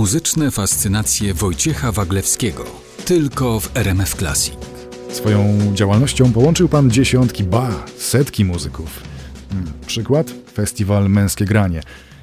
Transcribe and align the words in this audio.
Muzyczne 0.00 0.50
fascynacje 0.50 1.34
Wojciecha 1.34 1.92
Waglewskiego. 1.92 2.64
Tylko 3.04 3.60
w 3.60 3.76
RMF 3.76 4.14
Classic. 4.14 4.54
Swoją 5.10 5.58
działalnością 5.74 6.32
połączył 6.32 6.68
pan 6.68 6.90
dziesiątki, 6.90 7.44
ba, 7.44 7.84
setki 7.98 8.44
muzyków. 8.44 9.02
Hmm, 9.50 9.72
Przykład? 9.86 10.30
Festiwal 10.52 11.10
Męskie 11.10 11.44
Granie. 11.44 11.80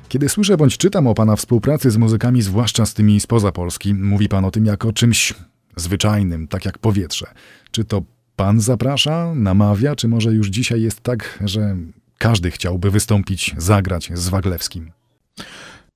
Kiedy 0.09 0.29
słyszę 0.29 0.57
bądź 0.57 0.77
czytam 0.77 1.07
o 1.07 1.13
pana 1.13 1.35
współpracy 1.35 1.91
z 1.91 1.97
muzykami, 1.97 2.41
zwłaszcza 2.41 2.85
z 2.85 2.93
tymi 2.93 3.19
spoza 3.19 3.51
Polski, 3.51 3.93
mówi 3.93 4.29
pan 4.29 4.45
o 4.45 4.51
tym 4.51 4.65
jako 4.65 4.93
czymś 4.93 5.33
zwyczajnym, 5.75 6.47
tak 6.47 6.65
jak 6.65 6.77
powietrze. 6.77 7.27
Czy 7.71 7.85
to 7.85 8.01
pan 8.35 8.61
zaprasza, 8.61 9.33
namawia, 9.35 9.95
czy 9.95 10.07
może 10.07 10.33
już 10.33 10.47
dzisiaj 10.47 10.81
jest 10.81 11.01
tak, 11.01 11.39
że 11.45 11.75
każdy 12.17 12.51
chciałby 12.51 12.91
wystąpić, 12.91 13.55
zagrać 13.57 14.11
z 14.13 14.29
Waglewskim? 14.29 14.96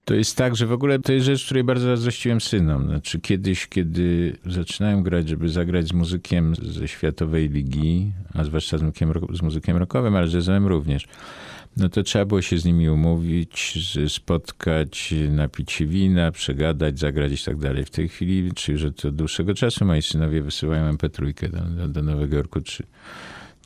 To 0.06 0.14
jest 0.14 0.38
tak, 0.38 0.56
że 0.56 0.68
w 0.68 0.72
ogóle 0.72 1.00
to 1.00 1.14
jest 1.14 1.26
rzecz, 1.26 1.46
której 1.46 1.64
bardzo 1.64 1.88
zazdrościłem 1.88 2.42
synom. 2.42 2.88
Znaczy 2.88 3.20
kiedyś, 3.20 3.68
kiedy 3.68 4.38
zaczynałem 4.46 5.04
grać, 5.04 5.30
żeby 5.30 5.50
zagrać 5.50 5.88
z 5.88 5.94
muzykiem 5.94 6.56
ze 6.56 6.88
światowej 6.88 7.50
ligi, 7.50 8.12
a 8.34 8.44
zwłaszcza 8.44 8.78
z 8.78 8.82
muzykiem, 8.82 9.14
z 9.34 9.42
muzykiem 9.42 9.78
rockowym, 9.78 10.16
ale 10.16 10.28
z 10.28 10.34
jazzem 10.34 10.68
również, 10.68 11.08
no 11.78 11.90
to 11.90 12.04
trzeba 12.04 12.26
było 12.26 12.42
się 12.42 12.58
z 12.58 12.66
nimi 12.66 12.90
umówić, 12.90 13.78
spotkać, 14.08 15.14
napić 15.30 15.72
się 15.72 15.86
wina, 15.86 16.32
przegadać, 16.32 17.00
zagrać 17.00 17.42
i 17.42 17.46
tak 17.46 17.58
dalej. 17.58 17.86
W 17.86 17.90
tej 17.90 18.10
chwili, 18.10 18.52
czy 18.56 18.72
już 18.72 18.84
od 18.84 19.16
dłuższego 19.16 19.54
czasu 19.54 19.86
moi 19.86 20.02
synowie 20.02 20.42
wysyłają 20.42 20.94
MP3 20.94 21.50
do, 21.50 21.88
do, 21.88 22.02
Nowego 22.02 22.36
Jorku, 22.36 22.62
czy, 22.62 22.84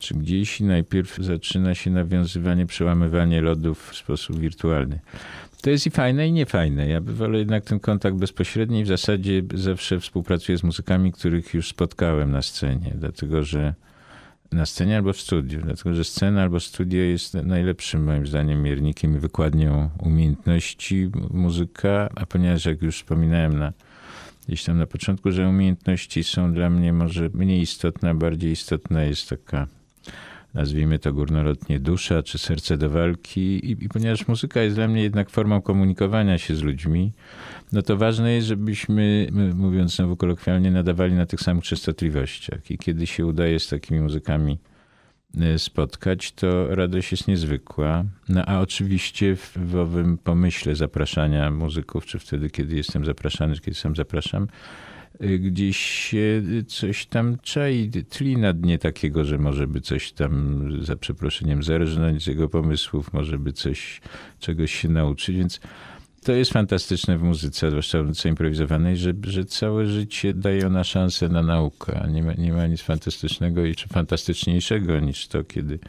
czy 0.06 0.14
gdzieś 0.14 0.62
i 0.62 0.64
najpierw 0.64 1.18
zaczyna 1.18 1.76
się 1.76 1.92
nawiązywanie, 1.92 2.66
przełamywanie 2.66 3.42
lodów 3.42 3.90
w 3.90 3.96
sposób 3.96 4.40
wirtualny. 4.40 5.00
To 5.62 5.70
jest 5.70 5.88
i 5.88 5.92
fajne, 5.92 6.28
i 6.28 6.32
niefajne. 6.32 6.88
Ja 6.88 7.02
wolę 7.02 7.40
jednak 7.40 7.64
ten 7.64 7.80
kontakt 7.80 8.18
bezpośredni. 8.18 8.84
W 8.84 8.88
zasadzie 8.88 9.42
zawsze 9.54 10.00
współpracuję 10.00 10.58
z 10.58 10.64
muzykami, 10.64 11.12
których 11.12 11.54
już 11.54 11.68
spotkałem 11.68 12.32
na 12.32 12.42
scenie, 12.42 12.94
dlatego 12.96 13.44
że 13.44 13.74
na 14.52 14.66
scenie 14.66 14.98
albo 14.98 15.14
w 15.14 15.20
studiu, 15.20 15.62
dlatego 15.62 15.94
że 15.94 16.04
scena 16.04 16.42
albo 16.42 16.60
studio 16.60 17.00
jest 17.00 17.34
najlepszym 17.34 18.04
moim 18.04 18.28
zdaniem 18.28 18.64
miernikiem 18.64 19.16
i 19.16 19.20
wykładnią 19.20 19.90
umiejętności 20.00 21.10
muzyka, 21.32 22.10
a 22.16 22.26
ponieważ 22.26 22.66
jak 22.66 22.82
już 22.82 22.96
wspominałem 22.96 23.58
na, 23.58 23.74
gdzieś 24.48 24.64
tam 24.64 24.78
na 24.78 24.88
początku, 24.88 25.32
że 25.32 25.50
umiejętności 25.50 26.24
są 26.24 26.54
dla 26.54 26.70
mnie 26.70 26.94
może 26.94 27.30
mniej 27.34 27.62
istotne, 27.62 28.16
bardziej 28.16 28.52
istotna 28.52 29.04
jest 29.04 29.30
taka 29.30 29.68
nazwijmy 30.54 31.00
to 31.00 31.14
górnolotnie 31.14 31.80
dusza 31.80 32.24
czy 32.24 32.38
serce 32.38 32.78
do 32.78 32.90
walki 32.90 33.42
I, 33.42 33.72
i 33.72 33.90
ponieważ 33.90 34.28
muzyka 34.28 34.62
jest 34.62 34.76
dla 34.76 34.88
mnie 34.88 35.04
jednak 35.04 35.30
formą 35.30 35.62
komunikowania 35.62 36.38
się 36.38 36.56
z 36.56 36.62
ludźmi, 36.62 37.14
no 37.72 37.82
to 37.82 37.98
ważne 37.98 38.32
jest, 38.32 38.48
żebyśmy, 38.48 39.28
mówiąc 39.56 39.96
znowu 39.96 40.18
kolokwialnie, 40.18 40.72
nadawali 40.72 41.14
na 41.14 41.26
tych 41.26 41.42
samych 41.42 41.64
częstotliwościach. 41.64 42.72
I 42.72 42.78
kiedy 42.78 43.08
się 43.08 43.26
udaje 43.26 43.60
z 43.60 43.68
takimi 43.68 44.00
muzykami 44.00 44.60
y, 45.56 45.60
spotkać, 45.60 46.32
to 46.32 46.76
radość 46.76 47.12
jest 47.12 47.28
niezwykła. 47.28 48.06
No 48.30 48.46
a 48.46 48.60
oczywiście 48.60 49.36
w, 49.36 49.58
w 49.58 49.76
owym 49.76 50.18
pomyśle 50.18 50.76
zapraszania 50.76 51.52
muzyków, 51.52 52.06
czy 52.06 52.20
wtedy, 52.20 52.50
kiedy 52.50 52.76
jestem 52.76 53.06
zapraszany, 53.06 53.56
czy 53.56 53.62
kiedy 53.62 53.78
sam 53.78 53.96
zapraszam, 53.96 54.48
gdzieś 55.20 55.78
się 55.78 56.44
coś 56.68 57.06
tam 57.06 57.38
czai, 57.44 57.92
tli 58.10 58.38
na 58.38 58.54
dnie 58.54 58.78
takiego, 58.78 59.26
że 59.26 59.38
może 59.38 59.68
by 59.68 59.82
coś 59.82 60.12
tam, 60.12 60.64
za 60.84 60.96
przeproszeniem, 60.96 61.64
zerżnąć 61.64 62.24
z 62.24 62.28
jego 62.28 62.50
pomysłów, 62.50 63.14
może 63.14 63.40
by 63.40 63.54
coś, 63.54 64.02
czegoś 64.40 64.76
się 64.76 64.90
nauczyć, 64.90 65.38
więc 65.38 65.60
to 66.24 66.32
jest 66.32 66.54
fantastyczne 66.54 67.18
w 67.18 67.24
muzyce, 67.24 67.70
zwłaszcza 67.70 68.04
w 68.04 68.06
muzyce 68.06 68.30
improwizowanej, 68.30 68.98
że, 68.98 69.14
że 69.24 69.46
całe 69.46 69.86
życie 69.86 70.34
daje 70.34 70.68
ona 70.68 70.84
szansę 70.84 71.30
na 71.30 71.42
naukę. 71.42 72.08
Nie 72.12 72.24
ma, 72.24 72.34
nie 72.34 72.54
ma 72.54 72.68
nic 72.68 72.82
fantastycznego 72.82 73.66
i 73.66 73.76
czy 73.76 73.88
fantastyczniejszego 73.88 75.00
niż 75.00 75.28
to, 75.28 75.44
kiedy 75.44 75.80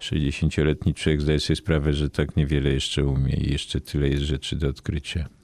60-letni 0.00 0.94
człowiek 0.94 1.22
zdaje 1.22 1.40
sobie 1.40 1.56
sprawę, 1.56 1.92
że 1.92 2.10
tak 2.10 2.36
niewiele 2.36 2.70
jeszcze 2.70 3.04
umie 3.04 3.34
i 3.34 3.52
jeszcze 3.52 3.80
tyle 3.80 4.08
jest 4.08 4.22
rzeczy 4.22 4.56
do 4.56 4.68
odkrycia. 4.68 5.37